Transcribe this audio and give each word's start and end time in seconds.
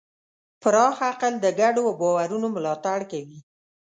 پراخ 0.61 0.97
عقل 1.09 1.33
د 1.41 1.45
ګډو 1.59 1.83
باورونو 1.99 2.47
ملاتړ 2.55 2.99
کوي. 3.11 3.39